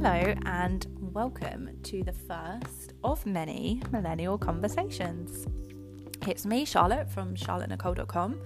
[0.00, 5.44] Hello, and welcome to the first of many Millennial Conversations.
[6.24, 8.40] It's me, Charlotte, from charlottenichole.com,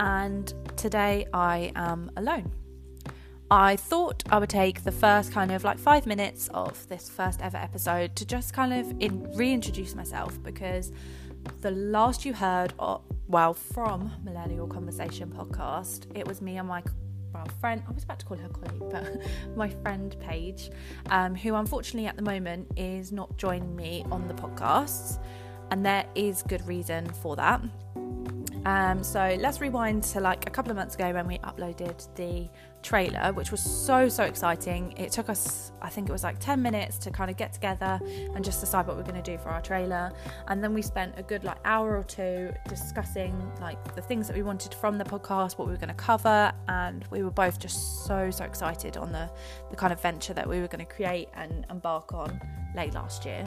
[0.00, 2.50] and today I am alone.
[3.48, 7.40] I thought I would take the first kind of like five minutes of this first
[7.42, 10.90] ever episode to just kind of in, reintroduce myself because
[11.60, 16.82] the last you heard, of, well, from Millennial Conversation podcast, it was me and my
[17.44, 19.20] well, friend, I was about to call her colleague, but
[19.56, 20.70] my friend Paige,
[21.10, 25.18] um, who unfortunately at the moment is not joining me on the podcasts,
[25.70, 27.60] and there is good reason for that.
[28.64, 32.48] Um, so let's rewind to like a couple of months ago when we uploaded the
[32.82, 34.94] trailer, which was so, so exciting.
[34.96, 38.00] It took us, I think it was like 10 minutes to kind of get together
[38.34, 40.12] and just decide what we are going to do for our trailer.
[40.48, 44.36] And then we spent a good like hour or two discussing like the things that
[44.36, 46.52] we wanted from the podcast, what we were going to cover.
[46.68, 49.30] And we were both just so, so excited on the,
[49.70, 52.40] the kind of venture that we were going to create and embark on
[52.76, 53.46] late last year.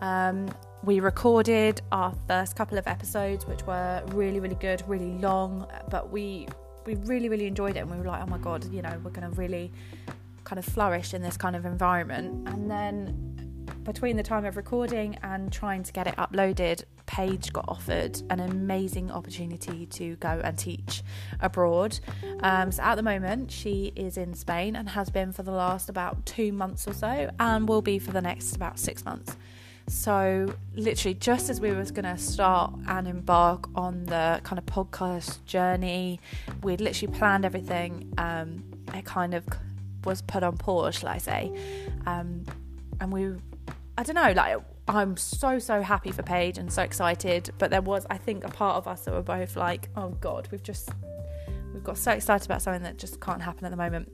[0.00, 0.48] Um,
[0.84, 6.10] we recorded our first couple of episodes, which were really, really good, really long, but
[6.10, 6.46] we
[6.86, 9.10] we really, really enjoyed it, and we were like, oh my god, you know, we're
[9.10, 9.72] going to really
[10.44, 12.46] kind of flourish in this kind of environment.
[12.48, 17.64] And then between the time of recording and trying to get it uploaded, Paige got
[17.68, 21.02] offered an amazing opportunity to go and teach
[21.40, 21.98] abroad.
[22.40, 25.88] Um, so at the moment, she is in Spain and has been for the last
[25.88, 29.38] about two months or so, and will be for the next about six months.
[29.86, 34.64] So, literally, just as we was going to start and embark on the kind of
[34.64, 36.20] podcast journey,
[36.62, 38.12] we'd literally planned everything.
[38.16, 39.44] Um, it kind of
[40.04, 41.52] was put on pause, shall I say?
[42.06, 42.44] Um,
[43.00, 43.34] and we,
[43.98, 47.50] I don't know, like I'm so so happy for Paige and so excited.
[47.58, 50.48] But there was, I think, a part of us that were both like, oh God,
[50.50, 50.90] we've just
[51.72, 54.10] we've got so excited about something that just can't happen at the moment.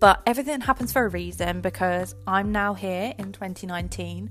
[0.00, 4.30] But everything happens for a reason because I'm now here in 2019.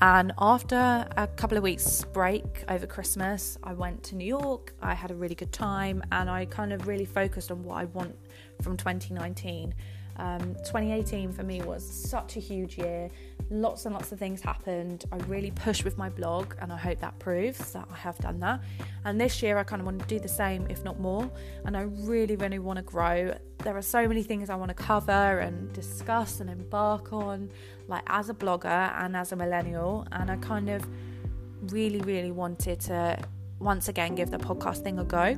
[0.00, 4.74] And after a couple of weeks' break over Christmas, I went to New York.
[4.82, 7.84] I had a really good time and I kind of really focused on what I
[7.84, 8.16] want
[8.62, 9.74] from 2019.
[10.18, 13.10] Um, 2018 for me was such a huge year.
[13.50, 15.04] Lots and lots of things happened.
[15.12, 18.40] I really pushed with my blog, and I hope that proves that I have done
[18.40, 18.60] that.
[19.04, 21.30] And this year, I kind of want to do the same, if not more.
[21.64, 23.36] And I really, really want to grow.
[23.58, 27.50] There are so many things I want to cover and discuss and embark on,
[27.88, 30.06] like as a blogger and as a millennial.
[30.12, 30.86] And I kind of
[31.72, 33.18] really, really wanted to
[33.58, 35.36] once again give the podcast thing a go.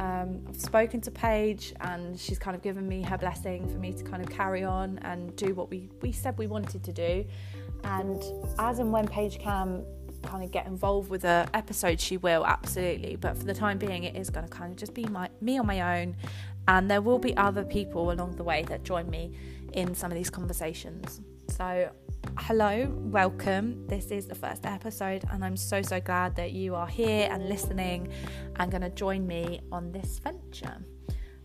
[0.00, 3.92] Um, I've spoken to Paige and she's kind of given me her blessing for me
[3.92, 7.26] to kind of carry on and do what we, we said we wanted to do.
[7.84, 8.22] And
[8.58, 9.84] as and when Paige can
[10.22, 13.16] kind of get involved with the episode, she will absolutely.
[13.16, 15.58] But for the time being, it is going to kind of just be my me
[15.58, 16.16] on my own,
[16.66, 19.32] and there will be other people along the way that join me
[19.74, 21.20] in some of these conversations.
[21.48, 21.90] So
[22.38, 23.86] hello, welcome.
[23.86, 27.48] This is the first episode, and I'm so, so glad that you are here and
[27.48, 28.08] listening
[28.56, 30.76] and going to join me on this venture.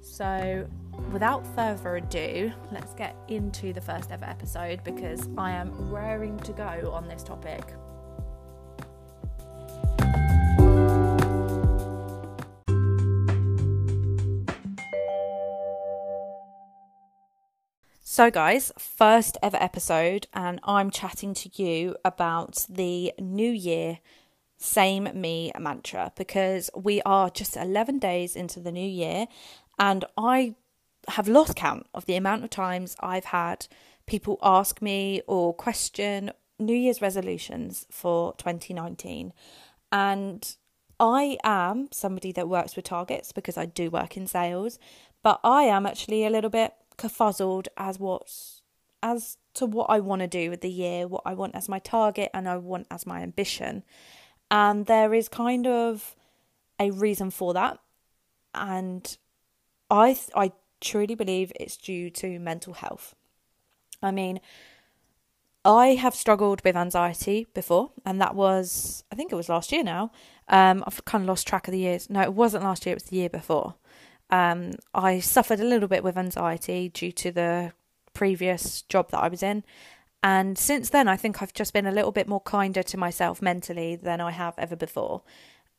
[0.02, 0.68] So,
[1.12, 6.54] without further ado, let's get into the first ever episode because I am raring to
[6.54, 7.74] go on this topic.
[18.08, 23.98] So, guys, first ever episode, and I'm chatting to you about the New Year
[24.58, 29.26] Same Me mantra because we are just 11 days into the new year,
[29.80, 30.54] and I
[31.08, 33.66] have lost count of the amount of times I've had
[34.06, 39.34] people ask me or question New Year's resolutions for 2019.
[39.92, 40.56] And
[41.00, 44.78] I am somebody that works with targets because I do work in sales,
[45.24, 48.62] but I am actually a little bit kerfuzzled as what's
[49.04, 51.80] as to what I want to do with the year, what I want as my
[51.80, 53.84] target, and I want as my ambition.
[54.50, 56.16] And there is kind of
[56.80, 57.80] a reason for that,
[58.54, 59.18] and
[59.90, 60.52] I I
[60.82, 63.16] truly believe it's due to mental health.
[64.02, 64.40] I mean,
[65.64, 69.84] I have struggled with anxiety before, and that was I think it was last year
[69.84, 70.12] now.
[70.48, 72.10] Um, I've kind of lost track of the years.
[72.10, 73.76] No, it wasn't last year; it was the year before.
[74.30, 77.74] Um, I suffered a little bit with anxiety due to the
[78.14, 79.64] previous job that I was in.
[80.24, 83.42] And since then, I think I've just been a little bit more kinder to myself
[83.42, 85.22] mentally than I have ever before.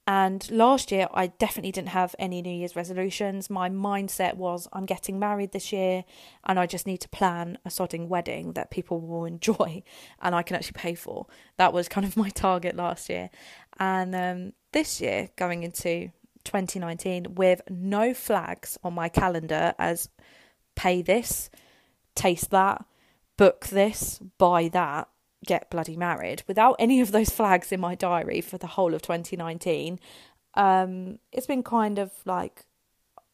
[0.08, 3.50] And last year, I definitely didn't have any New Year's resolutions.
[3.50, 6.04] My mindset was I'm getting married this year
[6.44, 9.82] and I just need to plan a sodding wedding that people will enjoy
[10.22, 11.26] and I can actually pay for.
[11.56, 13.30] That was kind of my target last year.
[13.80, 16.12] And um, this year, going into
[16.46, 20.08] 2019 with no flags on my calendar as
[20.74, 21.50] pay this,
[22.14, 22.84] taste that,
[23.36, 25.08] book this, buy that,
[25.44, 29.02] get bloody married without any of those flags in my diary for the whole of
[29.02, 30.00] 2019.
[30.54, 32.64] Um, it's been kind of like,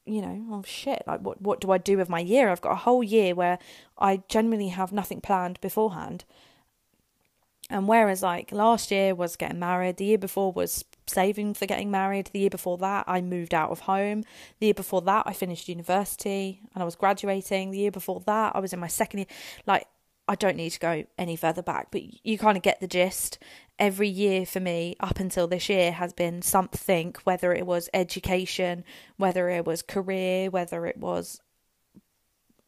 [0.04, 2.48] you know, oh shit, like what what do I do with my year?
[2.48, 3.58] I've got a whole year where
[3.98, 6.24] I generally have nothing planned beforehand.
[7.70, 11.90] And whereas like last year was getting married, the year before was saving for getting
[11.90, 14.24] married, the year before that I moved out of home,
[14.58, 18.56] the year before that I finished university and I was graduating, the year before that
[18.56, 19.26] I was in my second year.
[19.66, 19.86] Like
[20.28, 23.38] I don't need to go any further back, but you kind of get the gist.
[23.78, 28.84] Every year for me, up until this year, has been something, whether it was education,
[29.16, 31.40] whether it was career, whether it was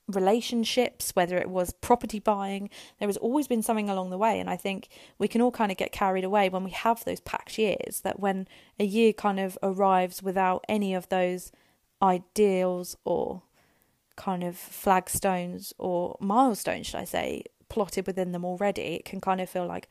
[0.08, 2.68] relationships, whether it was property buying,
[2.98, 4.38] there has always been something along the way.
[4.38, 7.20] And I think we can all kind of get carried away when we have those
[7.20, 8.46] packed years, that when
[8.78, 11.52] a year kind of arrives without any of those
[12.02, 13.42] ideals or
[14.16, 19.40] kind of flagstones or milestones, should I say, plotted within them already, it can kind
[19.40, 19.88] of feel like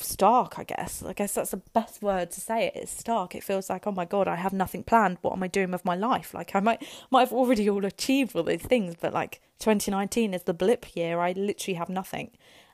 [0.00, 1.02] stark, I guess.
[1.02, 2.76] I guess that's the best word to say it.
[2.76, 3.34] It's stark.
[3.34, 5.18] It feels like, oh my god, I have nothing planned.
[5.22, 6.34] What am I doing with my life?
[6.34, 10.44] Like I might might have already all achieved all these things, but like 2019 is
[10.44, 11.20] the blip year.
[11.20, 12.30] I literally have nothing,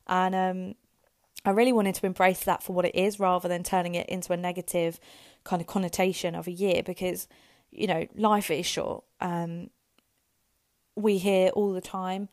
[0.07, 0.75] and um,
[1.45, 4.33] I really wanted to embrace that for what it is, rather than turning it into
[4.33, 5.01] a negative
[5.45, 6.83] kind of connotation of a year.
[6.83, 7.29] Because
[7.71, 9.05] you know, life is short.
[9.21, 9.71] Um,
[10.95, 12.29] we hear all the time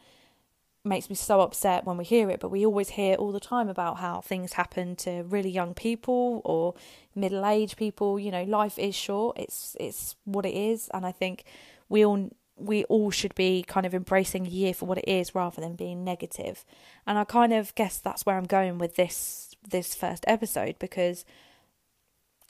[0.84, 3.68] makes me so upset when we hear it, but we always hear all the time
[3.70, 6.74] about how things happen to really young people or
[7.16, 8.20] middle-aged people.
[8.20, 9.38] You know, life is short.
[9.38, 11.44] It's it's what it is, and I think
[11.90, 15.34] we all we all should be kind of embracing a year for what it is
[15.34, 16.66] rather than being negative.
[17.08, 21.26] And I kind of guess that's where I'm going with this this first episode because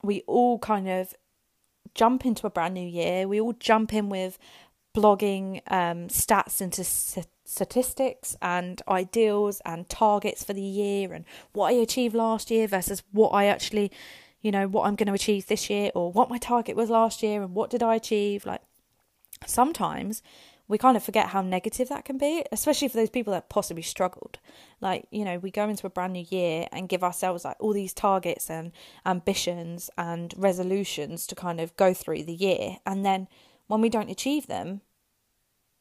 [0.03, 1.13] we all kind of
[1.95, 3.27] jump into a brand new year.
[3.27, 4.37] We all jump in with
[4.95, 6.83] blogging um, stats into
[7.49, 13.01] statistics and ideals and targets for the year and what I achieved last year versus
[13.11, 13.91] what I actually,
[14.41, 17.23] you know, what I'm going to achieve this year or what my target was last
[17.23, 18.45] year and what did I achieve.
[18.45, 18.61] Like
[19.47, 20.21] sometimes
[20.67, 23.81] we kind of forget how negative that can be, especially for those people that possibly
[23.81, 24.37] struggled.
[24.79, 27.73] Like, you know, we go into a brand new year and give ourselves like all
[27.73, 28.71] these targets and
[29.07, 32.77] ambitions and resolutions to kind of go through the year.
[32.85, 33.27] And then
[33.65, 34.81] when we don't achieve them,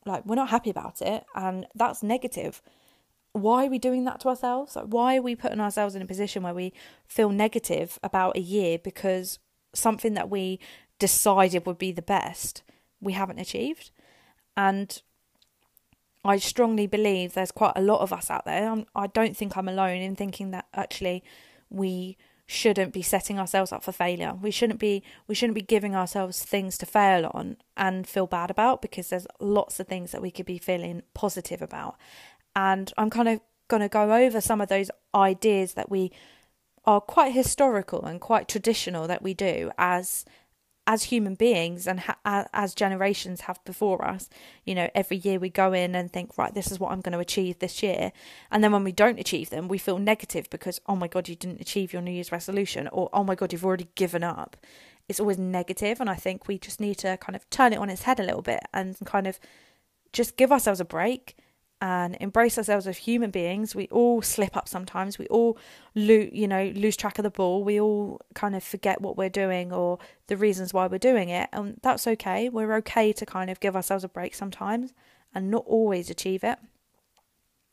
[0.07, 2.63] like we're not happy about it and that's negative.
[3.33, 4.77] Why are we doing that to ourselves?
[4.77, 6.73] Like why are we putting ourselves in a position where we
[7.07, 9.39] feel negative about a year because
[9.75, 10.59] something that we
[10.99, 12.63] decided would be the best
[13.01, 13.91] we haven't achieved?
[14.57, 15.01] And
[16.25, 18.69] I strongly believe there's quite a lot of us out there.
[18.69, 21.23] I'm, I do not think I'm alone in thinking that actually
[21.71, 22.17] we
[22.51, 24.33] shouldn't be setting ourselves up for failure.
[24.41, 28.51] We shouldn't be we shouldn't be giving ourselves things to fail on and feel bad
[28.51, 31.97] about because there's lots of things that we could be feeling positive about.
[32.57, 36.11] And I'm kind of going to go over some of those ideas that we
[36.87, 40.25] are quite historical and quite traditional that we do as
[40.89, 44.31] as human beings and ha- as generations have before us,
[44.65, 47.13] you know, every year we go in and think, right, this is what I'm going
[47.13, 48.11] to achieve this year.
[48.51, 51.37] And then when we don't achieve them, we feel negative because, oh my God, you
[51.37, 54.57] didn't achieve your New Year's resolution, or oh my God, you've already given up.
[55.09, 57.91] It's always negative, And I think we just need to kind of turn it on
[57.91, 59.39] its head a little bit and kind of
[60.15, 61.37] just give ourselves a break
[61.81, 63.75] and embrace ourselves as human beings.
[63.75, 65.19] We all slip up sometimes.
[65.19, 65.57] We all
[65.95, 67.63] lose, you know, lose track of the ball.
[67.63, 71.49] We all kind of forget what we're doing or the reasons why we're doing it,
[71.53, 72.49] and that's okay.
[72.49, 74.93] We're okay to kind of give ourselves a break sometimes
[75.35, 76.59] and not always achieve it.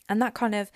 [0.07, 0.71] And that kind of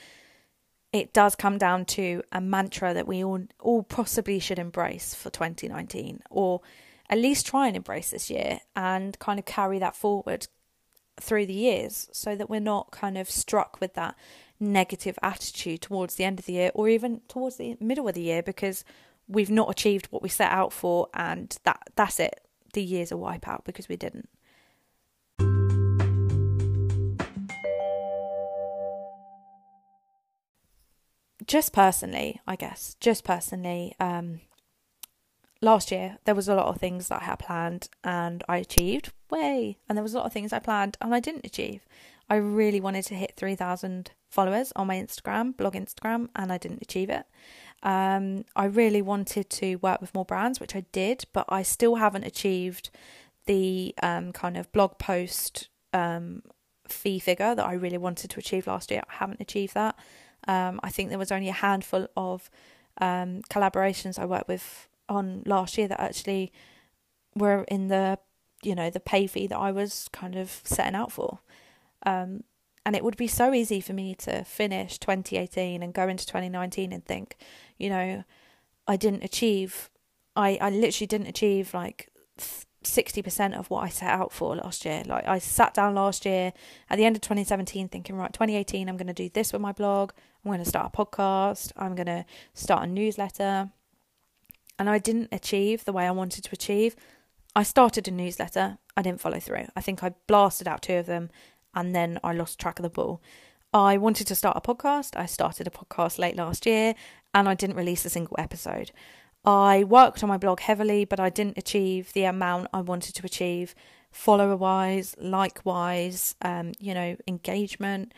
[0.91, 5.29] it does come down to a mantra that we all all possibly should embrace for
[5.29, 6.61] 2019 or
[7.09, 10.47] at least try and embrace this year and kind of carry that forward
[11.21, 14.15] through the years so that we're not kind of struck with that
[14.59, 18.21] negative attitude towards the end of the year or even towards the middle of the
[18.21, 18.83] year because
[19.27, 22.41] we've not achieved what we set out for and that that's it.
[22.73, 24.29] The year's a wipeout because we didn't.
[31.47, 34.39] Just personally i guess just personally um
[35.61, 39.11] last year there was a lot of things that I had planned and I achieved.
[39.29, 39.77] Way.
[39.87, 41.85] And there was a lot of things I planned and I didn't achieve.
[42.29, 46.81] I really wanted to hit 3,000 followers on my Instagram, blog Instagram, and I didn't
[46.81, 47.25] achieve it.
[47.81, 51.95] Um, I really wanted to work with more brands, which I did, but I still
[51.95, 52.89] haven't achieved
[53.45, 56.43] the um, kind of blog post um,
[56.87, 59.01] fee figure that I really wanted to achieve last year.
[59.09, 59.97] I haven't achieved that.
[60.47, 62.49] Um, I think there was only a handful of
[63.01, 66.51] um, collaborations I worked with on last year that actually
[67.35, 68.19] were in the
[68.63, 71.39] you know the pay fee that I was kind of setting out for.
[72.05, 72.43] Um,
[72.85, 76.93] And it would be so easy for me to finish 2018 and go into 2019
[76.93, 77.35] and think,
[77.77, 78.23] you know,
[78.87, 79.89] I didn't achieve,
[80.35, 82.09] I, I literally didn't achieve like
[82.83, 85.03] 60% of what I set out for last year.
[85.05, 86.53] Like I sat down last year
[86.89, 89.73] at the end of 2017 thinking, right, 2018, I'm going to do this with my
[89.73, 90.11] blog.
[90.43, 91.71] I'm going to start a podcast.
[91.75, 93.69] I'm going to start a newsletter.
[94.79, 96.95] And I didn't achieve the way I wanted to achieve.
[97.55, 98.77] I started a newsletter.
[98.95, 99.65] I didn't follow through.
[99.75, 101.29] I think I blasted out two of them
[101.75, 103.21] and then I lost track of the ball.
[103.73, 105.15] I wanted to start a podcast.
[105.15, 106.95] I started a podcast late last year
[107.33, 108.91] and I didn't release a single episode.
[109.45, 113.25] I worked on my blog heavily, but I didn't achieve the amount I wanted to
[113.25, 113.75] achieve
[114.11, 118.13] follower wise, like wise, um, you know, engagement,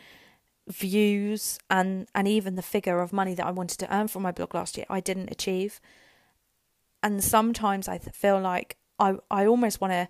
[0.68, 4.32] views, and, and even the figure of money that I wanted to earn from my
[4.32, 5.80] blog last year, I didn't achieve.
[7.02, 10.08] And sometimes I feel like I, I almost want to,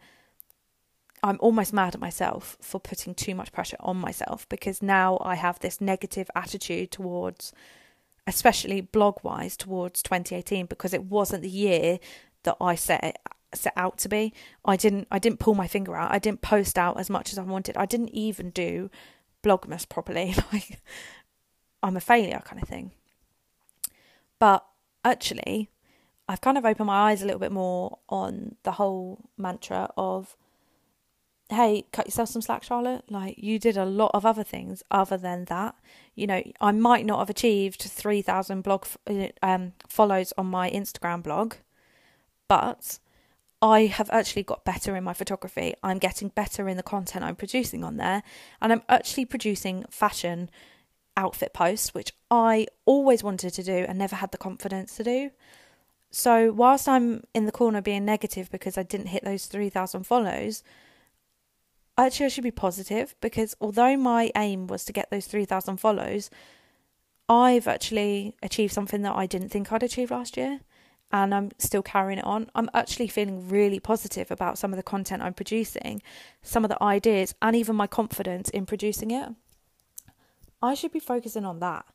[1.22, 5.37] I'm almost mad at myself for putting too much pressure on myself because now I
[5.37, 7.52] have this negative attitude towards
[8.26, 11.99] especially blog wise towards 2018 because it wasn't the year
[12.44, 13.18] that I set
[13.54, 14.32] set out to be.
[14.64, 16.12] I didn't I didn't pull my finger out.
[16.12, 17.76] I didn't post out as much as I wanted.
[17.76, 18.90] I didn't even do
[19.42, 20.34] blogmas properly.
[20.52, 20.80] Like
[21.82, 22.92] I'm a failure kind of thing.
[24.38, 24.64] But
[25.04, 25.68] actually,
[26.33, 30.35] I've kind of opened my eyes a little bit more on the whole mantra of
[31.51, 33.05] hey, cut yourself some slack, Charlotte.
[33.11, 35.75] Like, you did a lot of other things other than that.
[36.15, 41.23] You know, I might not have achieved 3,000 blog uh, um, follows on my Instagram
[41.23, 41.57] blog,
[42.49, 42.99] but
[43.61, 45.75] I have actually got better in my photography.
[45.83, 48.23] I'm getting better in the content I'm producing on there,
[48.62, 50.49] and I'm actually producing fashion
[51.19, 55.31] outfit posts, which I always wanted to do and never had the confidence to do.
[56.14, 60.62] So, whilst I'm in the corner being negative because I didn't hit those 3,000 follows,
[61.97, 66.28] actually I should be positive because although my aim was to get those 3,000 follows,
[67.31, 70.61] I've actually achieved something that I didn't think I'd achieve last year
[71.11, 72.50] and I'm still carrying it on.
[72.54, 76.02] I'm actually feeling really positive about some of the content I'm producing,
[76.42, 79.31] some of the ideas, and even my confidence in producing it.
[80.61, 81.87] I should be focusing on that.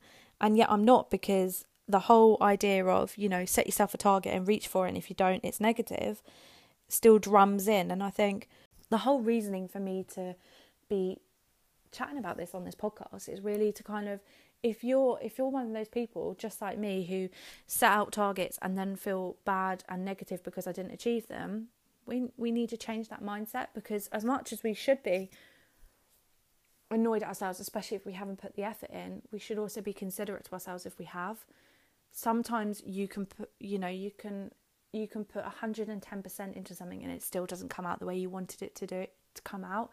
[0.41, 4.33] And yet I'm not because the whole idea of, you know, set yourself a target
[4.33, 6.21] and reach for it, and if you don't, it's negative,
[6.89, 7.91] still drums in.
[7.91, 8.49] And I think
[8.89, 10.35] the whole reasoning for me to
[10.89, 11.17] be
[11.91, 14.19] chatting about this on this podcast is really to kind of
[14.63, 17.29] if you're if you're one of those people just like me who
[17.67, 21.67] set out targets and then feel bad and negative because I didn't achieve them
[22.05, 25.29] we we need to change that mindset because as much as we should be
[26.89, 29.93] annoyed at ourselves especially if we haven't put the effort in we should also be
[29.93, 31.45] considerate to ourselves if we have
[32.11, 34.51] sometimes you can put you know you can
[34.93, 38.29] you can put 110% into something and it still doesn't come out the way you
[38.29, 39.91] wanted it to do it to come out.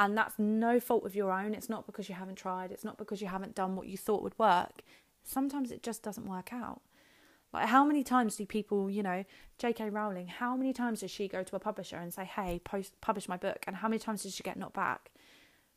[0.00, 1.54] And that's no fault of your own.
[1.54, 2.70] It's not because you haven't tried.
[2.70, 4.82] It's not because you haven't done what you thought would work.
[5.24, 6.80] Sometimes it just doesn't work out.
[7.52, 9.24] Like how many times do people you know
[9.58, 13.00] jk rowling how many times does she go to a publisher and say hey post
[13.00, 15.10] publish my book and how many times did she get knocked back?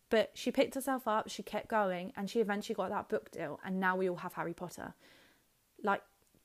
[0.10, 3.60] But she picked herself up she kept going and she eventually got that book deal
[3.64, 4.94] and now we all have harry potter
[5.84, 6.02] like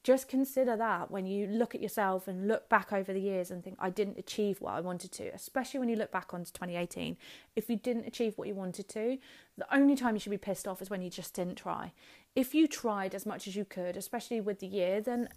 [0.06, 3.64] just consider that when you look at yourself and look back over the years and
[3.64, 7.16] think, I didn't achieve what I wanted to, especially when you look back onto 2018.
[7.56, 9.18] If you didn't achieve what you wanted to,
[9.58, 11.92] the only time you should be pissed off is when you just didn't try.
[12.36, 15.28] If you tried as much as you could, especially with the year, then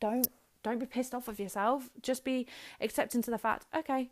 [0.00, 0.26] don't
[0.62, 1.88] don't be pissed off of yourself.
[2.02, 2.48] Just be
[2.80, 4.10] accepting to the fact, okay,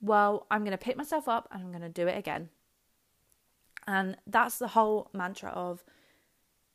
[0.00, 2.50] well, I'm going to pick myself up and I'm going to do it again.
[3.86, 5.82] And that's the whole mantra of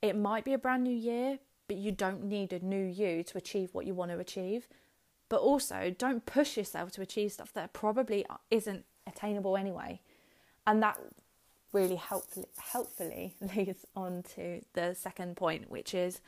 [0.02, 3.38] it might be a brand new year, but you don't need a new you to
[3.38, 4.68] achieve what you want to achieve.
[5.30, 10.02] But also, don't push yourself to achieve stuff that probably isn't attainable anyway.
[10.68, 11.00] And that
[11.74, 16.22] really helpfully, leads on to the second point, which is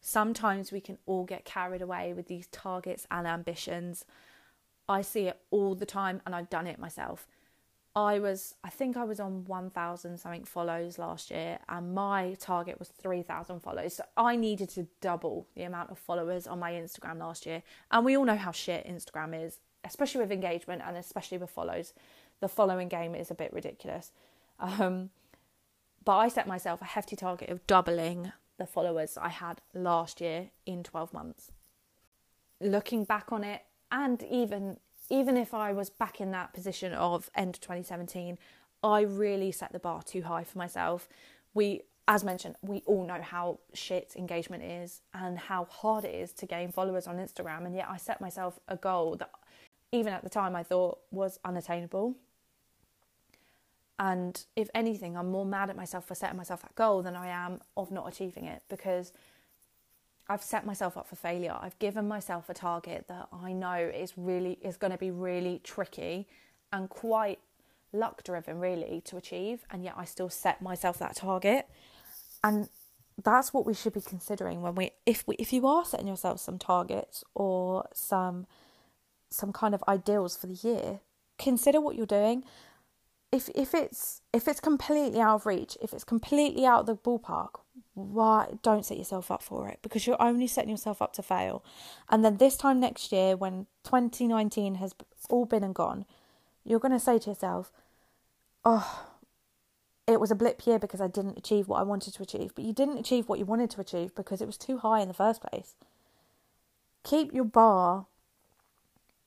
[0.00, 4.04] sometimes we can all get carried away with these targets and ambitions.
[4.88, 7.28] I see it all the time, and I've done it myself.
[7.96, 12.78] I was, I think I was on 1,000 something follows last year, and my target
[12.78, 13.94] was 3,000 follows.
[13.94, 17.62] So I needed to double the amount of followers on my Instagram last year.
[17.90, 21.92] And we all know how shit Instagram is, especially with engagement and especially with follows.
[22.40, 24.12] The following game is a bit ridiculous.
[24.60, 25.10] Um,
[26.04, 30.50] but I set myself a hefty target of doubling the followers I had last year
[30.64, 31.50] in 12 months.
[32.60, 34.78] Looking back on it, and even
[35.10, 38.38] even if I was back in that position of end of 2017,
[38.82, 41.08] I really set the bar too high for myself.
[41.52, 46.32] We, as mentioned, we all know how shit engagement is and how hard it is
[46.34, 47.66] to gain followers on Instagram.
[47.66, 49.30] And yet I set myself a goal that
[49.92, 52.14] even at the time I thought was unattainable.
[53.98, 57.26] And if anything, I'm more mad at myself for setting myself that goal than I
[57.26, 59.12] am of not achieving it because
[60.30, 61.56] I've set myself up for failure.
[61.60, 65.60] I've given myself a target that I know is really is going to be really
[65.64, 66.28] tricky
[66.72, 67.40] and quite
[67.92, 71.68] luck driven really to achieve and yet I still set myself that target.
[72.44, 72.68] And
[73.24, 76.38] that's what we should be considering when we if we if you are setting yourself
[76.38, 78.46] some targets or some
[79.30, 81.00] some kind of ideals for the year,
[81.40, 82.44] consider what you're doing
[83.32, 86.96] if if it's if it's completely out of reach, if it's completely out of the
[86.96, 87.60] ballpark,
[87.94, 91.64] why don't set yourself up for it because you're only setting yourself up to fail.
[92.08, 94.94] And then this time next year when 2019 has
[95.28, 96.06] all been and gone,
[96.64, 97.72] you're going to say to yourself,
[98.64, 99.06] "Oh,
[100.08, 102.64] it was a blip year because I didn't achieve what I wanted to achieve." But
[102.64, 105.14] you didn't achieve what you wanted to achieve because it was too high in the
[105.14, 105.76] first place.
[107.04, 108.06] Keep your bar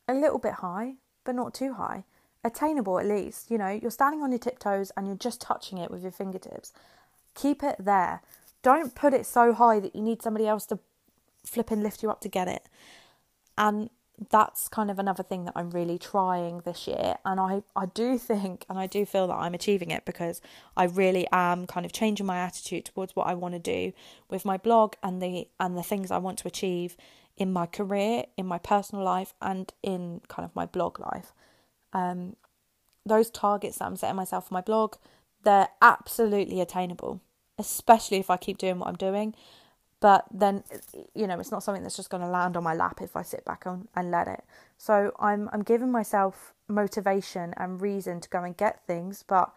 [0.10, 2.04] a little bit high, but not too high
[2.44, 3.50] attainable at least.
[3.50, 6.74] You know, you're standing on your tiptoes and you're just touching it with your fingertips.
[7.36, 8.22] Keep it there.
[8.62, 10.80] Don't put it so high that you need somebody else to
[11.46, 12.70] flip and lift you up to get it.
[13.58, 13.90] And
[14.30, 17.16] that's kind of another thing that I'm really trying this year.
[17.26, 20.42] And I, I do think and I do feel that I'm achieving it because
[20.78, 23.92] I really am kind of changing my attitude towards what I want to do
[24.30, 26.96] with my blog and the and the things I want to achieve
[27.36, 31.34] in my career, in my personal life and in kind of my blog life
[31.94, 32.36] um,
[33.06, 34.96] those targets that I'm setting myself for my blog,
[35.44, 37.22] they're absolutely attainable,
[37.58, 39.36] especially if I keep doing what I'm doing.
[40.00, 40.64] But then,
[41.16, 43.22] you know, it's not something that's just going to land on my lap if I
[43.22, 44.44] sit back on and let it.
[44.78, 49.54] So I'm I'm giving myself motivation and reason to go and get things, but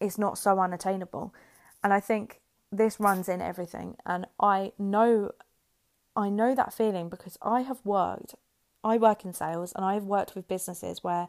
[0.00, 1.32] it's not so unattainable.
[1.84, 2.40] And I think
[2.72, 3.96] this runs in everything.
[4.04, 5.30] And I know
[6.16, 8.34] I know that feeling because I have worked
[8.84, 11.28] I work in sales and I've worked with businesses where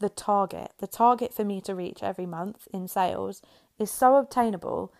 [0.00, 3.42] the target, the target for me to reach every month in sales
[3.78, 4.92] is so obtainable,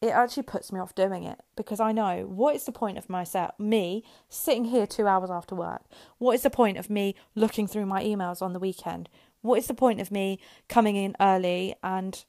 [0.00, 3.10] it actually puts me off doing it because I know what is the point of
[3.10, 5.82] myself, me sitting here two hours after work?
[6.18, 9.08] What is the point of me looking through my emails on the weekend?
[9.42, 12.24] What is the point of me coming in early and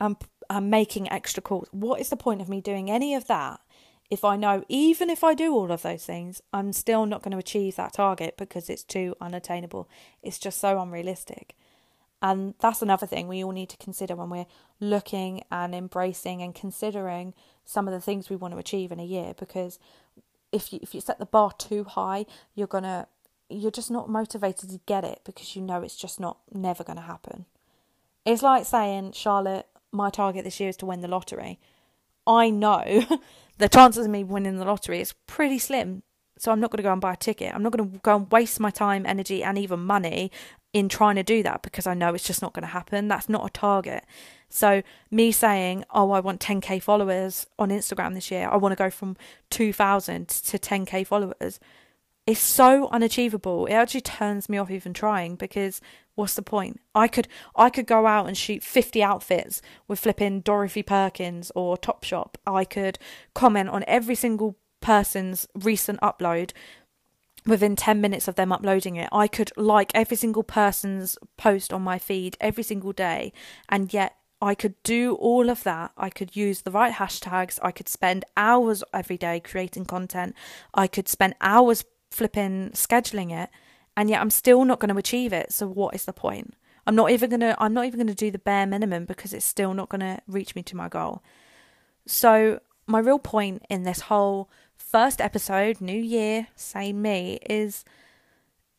[0.00, 0.16] um,
[0.48, 1.68] and making extra calls?
[1.72, 3.60] What is the point of me doing any of that
[4.10, 7.32] if I know, even if I do all of those things, I'm still not going
[7.32, 9.88] to achieve that target because it's too unattainable.
[10.22, 11.56] It's just so unrealistic.
[12.20, 14.46] And that's another thing we all need to consider when we're
[14.80, 19.04] looking and embracing and considering some of the things we want to achieve in a
[19.04, 19.34] year.
[19.38, 19.78] Because
[20.50, 23.06] if you if you set the bar too high, you're gonna
[23.48, 26.96] you're just not motivated to get it because you know it's just not never going
[26.96, 27.46] to happen.
[28.24, 31.58] It's like saying, Charlotte, my target this year is to win the lottery.
[32.28, 33.06] I know
[33.58, 36.02] the chances of me winning the lottery is pretty slim.
[36.38, 37.52] So I'm not going to go and buy a ticket.
[37.52, 40.30] I'm not going to go and waste my time, energy, and even money
[40.72, 43.08] in trying to do that because I know it's just not going to happen.
[43.08, 44.04] That's not a target.
[44.48, 48.48] So me saying, "Oh, I want 10k followers on Instagram this year.
[48.48, 49.16] I want to go from
[49.50, 51.58] 2,000 to 10k followers."
[52.28, 53.64] It's so unachievable.
[53.64, 55.80] It actually turns me off even trying because
[56.14, 56.78] what's the point?
[56.94, 61.78] I could I could go out and shoot 50 outfits with flipping Dorothy Perkins or
[61.78, 62.34] Topshop.
[62.46, 62.98] I could
[63.34, 66.52] comment on every single person's recent upload
[67.46, 69.08] within 10 minutes of them uploading it.
[69.10, 73.32] I could like every single person's post on my feed every single day
[73.70, 75.92] and yet I could do all of that.
[75.96, 77.58] I could use the right hashtags.
[77.62, 80.34] I could spend hours every day creating content.
[80.74, 83.50] I could spend hours flipping scheduling it
[83.96, 85.52] and yet I'm still not going to achieve it.
[85.52, 86.54] So what is the point?
[86.86, 89.34] I'm not even going to I'm not even going to do the bare minimum because
[89.34, 91.22] it's still not going to reach me to my goal.
[92.06, 97.84] So my real point in this whole first episode, new year, same me, is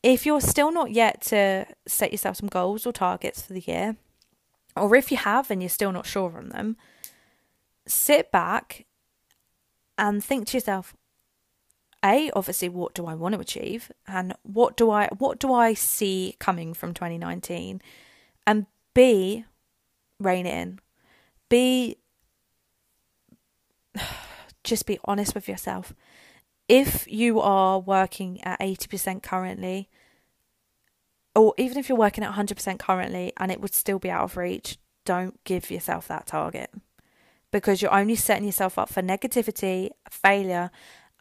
[0.01, 3.97] if you're still not yet to set yourself some goals or targets for the year,
[4.75, 6.77] or if you have and you're still not sure on them,
[7.85, 8.85] sit back
[9.97, 10.95] and think to yourself,
[12.03, 13.91] a obviously what do I want to achieve?
[14.07, 17.81] And what do I what do I see coming from 2019
[18.47, 19.45] and B
[20.19, 20.79] rein it in.
[21.49, 21.97] B
[24.63, 25.93] just be honest with yourself.
[26.67, 29.89] If you are working at 80% currently
[31.35, 34.38] or even if you're working at 100% currently and it would still be out of
[34.38, 36.69] reach don't give yourself that target.
[37.51, 40.69] Because you're only setting yourself up for negativity failure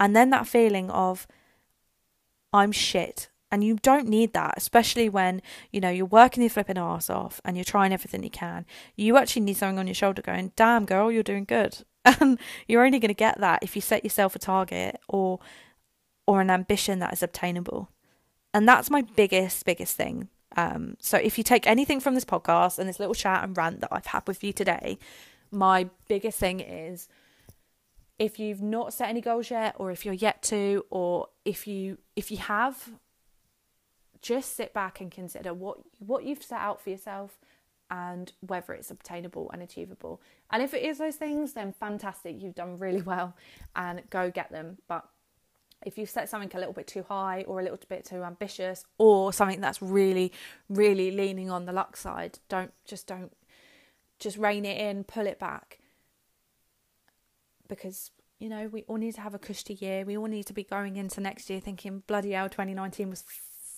[0.00, 1.26] and then that feeling of,
[2.52, 3.28] I'm shit.
[3.50, 5.40] And you don't need that, especially when,
[5.72, 8.66] you know, you're working your flipping ass off and you're trying everything you can.
[8.94, 11.78] You actually need something on your shoulder going, damn, girl, you're doing good.
[12.20, 15.40] And you're only going to get that if you set yourself a target or
[16.26, 17.90] or an ambition that is obtainable.
[18.54, 20.28] And that's my biggest, biggest thing.
[20.56, 23.80] Um, so if you take anything from this podcast and this little chat and rant
[23.80, 24.98] that I've had with you today,
[25.50, 27.08] my biggest thing is
[28.18, 31.98] if you've not set any goals yet or if you're yet to or if you
[32.16, 32.90] if you have
[34.20, 37.38] just sit back and consider what what you've set out for yourself
[37.90, 40.20] and whether it's obtainable and achievable.
[40.50, 43.34] And if it is those things, then fantastic, you've done really well
[43.74, 44.78] and go get them.
[44.88, 45.08] But
[45.84, 48.84] if you've set something a little bit too high or a little bit too ambitious
[48.98, 50.32] or something that's really,
[50.68, 53.32] really leaning on the luck side, don't just don't
[54.18, 55.78] just rein it in, pull it back.
[57.68, 60.04] Because, you know, we all need to have a cushy year.
[60.04, 63.24] We all need to be going into next year thinking bloody hell 2019 was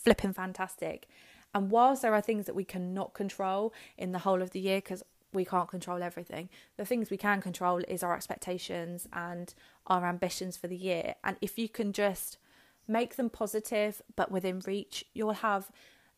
[0.05, 1.09] flipping fantastic.
[1.55, 4.79] And whilst there are things that we cannot control in the whole of the year,
[4.79, 9.53] because we can't control everything, the things we can control is our expectations and
[9.87, 11.15] our ambitions for the year.
[11.25, 12.39] And if you can just
[12.87, 15.71] make them positive but within reach, you'll have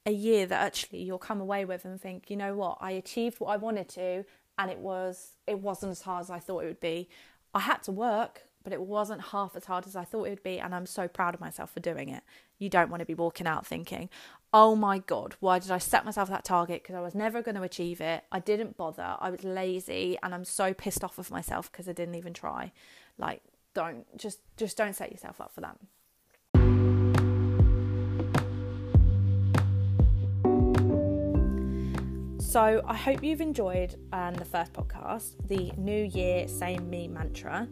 [0.04, 3.40] a year that actually you'll come away with and think, you know what, I achieved
[3.40, 4.24] what I wanted to
[4.58, 7.08] and it was it wasn't as hard as I thought it would be.
[7.54, 10.42] I had to work, but it wasn't half as hard as I thought it would
[10.42, 12.22] be, and I'm so proud of myself for doing it.
[12.58, 14.08] You don't want to be walking out thinking,
[14.54, 16.82] oh my God, why did I set myself that target?
[16.82, 18.24] Because I was never going to achieve it.
[18.30, 19.16] I didn't bother.
[19.18, 22.72] I was lazy, and I'm so pissed off with myself because I didn't even try.
[23.18, 23.42] Like,
[23.74, 25.78] don't just just don't set yourself up for that.
[32.52, 37.66] So I hope you've enjoyed um, the first podcast, the New Year Same Me mantra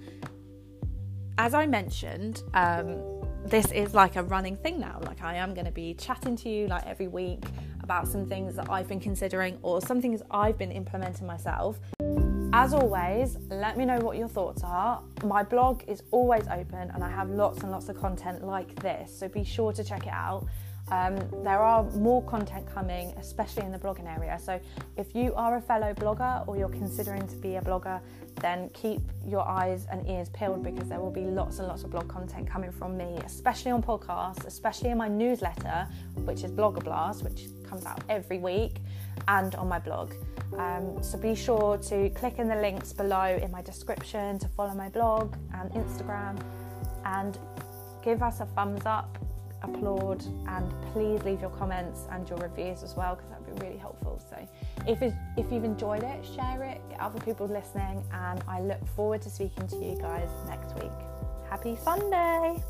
[1.41, 3.01] as I mentioned, um,
[3.47, 5.01] this is like a running thing now.
[5.07, 7.43] Like I am going to be chatting to you like every week
[7.83, 11.81] about some things that I've been considering or some things I've been implementing myself.
[12.53, 15.03] As always, let me know what your thoughts are.
[15.25, 19.19] My blog is always open and I have lots and lots of content like this,
[19.19, 20.47] so be sure to check it out.
[20.91, 24.39] Um, there are more content coming, especially in the blogging area.
[24.43, 24.61] So,
[24.97, 28.01] if you are a fellow blogger or you're considering to be a blogger,
[28.41, 31.91] then keep your eyes and ears peeled because there will be lots and lots of
[31.91, 35.87] blog content coming from me, especially on podcasts, especially in my newsletter,
[36.25, 38.79] which is Blogger Blast, which comes out every week,
[39.29, 40.13] and on my blog.
[40.59, 44.75] Um, so be sure to click in the links below in my description to follow
[44.75, 46.41] my blog and Instagram
[47.05, 47.39] and
[48.03, 49.19] give us a thumbs up,
[49.63, 53.67] applaud, and please leave your comments and your reviews as well because that would be
[53.67, 54.21] really helpful.
[54.31, 54.49] So
[54.87, 59.23] if, if you've enjoyed it, share it, get other people listening, and I look forward
[59.23, 60.93] to speaking to you guys next week.
[61.49, 62.63] Happy Sunday!